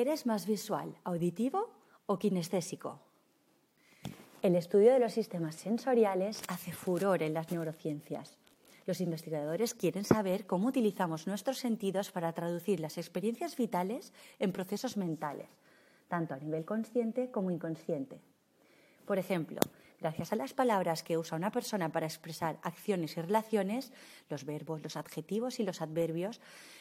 [0.00, 1.70] ¿Eres más visual, auditivo
[2.06, 3.00] o kinestésico?
[4.42, 8.38] El estudio de los sistemas sensoriales hace furor en las neurociencias.
[8.86, 14.96] Los investigadores quieren saber cómo utilizamos nuestros sentidos para traducir las experiencias vitales en procesos
[14.96, 15.48] mentales,
[16.06, 18.20] tanto a nivel consciente como inconsciente.
[19.04, 19.58] Por ejemplo,
[20.00, 23.92] gracias a las palabras que usa una persona para expresar acciones y relaciones,
[24.28, 26.40] los verbos, los adjetivos y los adverbios,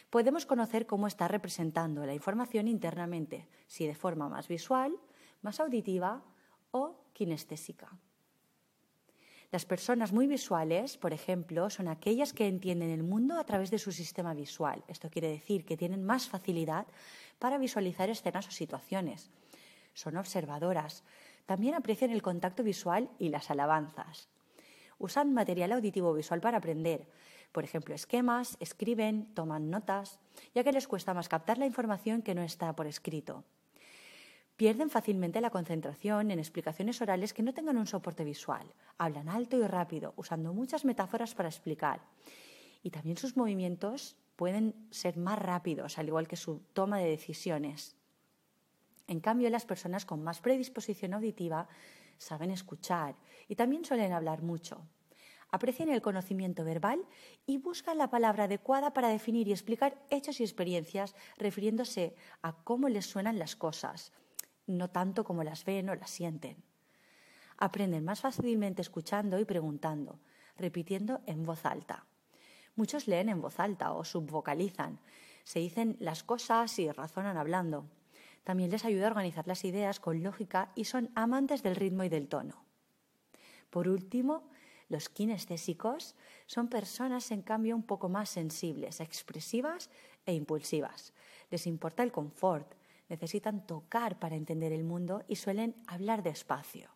[0.10, 4.96] podemos conocer cómo está representando la información internamente, si de forma más visual,
[5.42, 6.24] más auditiva
[6.72, 7.98] o kinestésica.
[9.50, 13.80] Las personas muy visuales, por ejemplo, son aquellas que entienden el mundo a través de
[13.80, 14.84] su sistema visual.
[14.90, 16.86] Esto quiere decir que tienen más facilidad
[17.40, 19.32] para visualizar escenas o situaciones.
[19.94, 21.04] Son observadoras.
[21.48, 24.30] También aprecian el contacto visual y las alabanzas.
[25.00, 27.08] Usan material auditivo visual para aprender.
[27.52, 30.20] Por ejemplo, esquemas, escriben, toman notas,
[30.54, 33.44] ya que les cuesta más captar la información que no está por escrito
[34.58, 38.74] pierden fácilmente la concentración en explicaciones orales que no tengan un soporte visual.
[38.98, 42.02] Hablan alto y rápido, usando muchas metáforas para explicar.
[42.82, 47.96] Y también sus movimientos pueden ser más rápidos, al igual que su toma de decisiones.
[49.08, 51.68] En cambio, las personas con más predisposición auditiva
[52.18, 53.16] saben escuchar
[53.48, 54.86] y también suelen hablar mucho.
[55.50, 57.06] Aprecian el conocimiento verbal
[57.46, 62.90] y buscan la palabra adecuada para definir y explicar hechos y experiencias refiriéndose a cómo
[62.90, 64.12] les suenan las cosas,
[64.66, 66.62] no tanto como las ven o las sienten.
[67.58, 70.20] Aprenden más fácilmente escuchando y preguntando,
[70.58, 72.06] repitiendo en voz alta.
[72.76, 75.00] Muchos leen en voz alta o subvocalizan,
[75.46, 77.86] se dicen las cosas y razonan hablando.
[78.48, 82.10] También les ayuda a organizar las ideas con lógica y son amantes del ritmo y
[82.10, 82.64] del tono.
[83.70, 84.50] Por último,
[84.88, 89.90] los kinestésicos son personas en cambio un poco más sensibles, expresivas
[90.26, 91.12] e impulsivas.
[91.52, 92.76] Les importa el confort,
[93.10, 96.90] necesitan tocar para entender el mundo y suelen hablar despacio.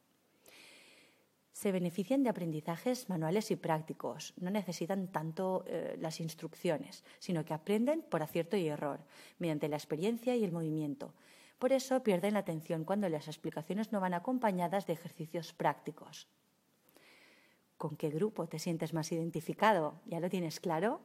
[1.51, 7.53] Se benefician de aprendizajes manuales y prácticos, no necesitan tanto eh, las instrucciones, sino que
[7.53, 9.01] aprenden por acierto y error,
[9.37, 11.13] mediante la experiencia y el movimiento.
[11.61, 16.27] Por eso pierden la atención cuando las explicaciones no van acompañadas de ejercicios prácticos.
[17.77, 20.01] ¿Con qué grupo te sientes más identificado?
[20.07, 21.01] ¿Ya lo tienes claro?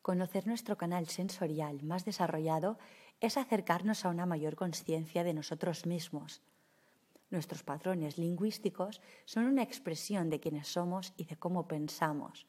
[0.00, 2.78] Conocer nuestro canal sensorial más desarrollado
[3.20, 6.40] es acercarnos a una mayor conciencia de nosotros mismos.
[7.28, 12.46] Nuestros patrones lingüísticos son una expresión de quiénes somos y de cómo pensamos.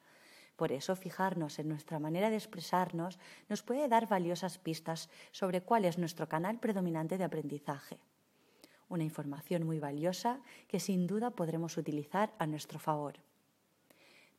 [0.64, 3.20] Por eso fijarnos en nuestra manera de expresarnos
[3.50, 8.00] nos puede dar valiosas pistas sobre cuál es nuestro canal predominante de aprendizaje.
[8.88, 13.16] Una información muy valiosa que sin duda podremos utilizar a nuestro favor.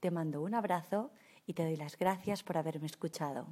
[0.01, 1.11] Te mando un abrazo
[1.47, 3.47] y te doy las gracias por haberme escuchado.